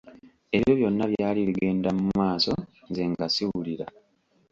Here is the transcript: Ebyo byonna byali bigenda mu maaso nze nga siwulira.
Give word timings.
Ebyo 0.57 0.71
byonna 0.79 1.05
byali 1.13 1.39
bigenda 1.47 1.89
mu 1.97 2.05
maaso 2.19 2.53
nze 2.89 3.03
nga 3.11 3.25
siwulira. 3.33 3.85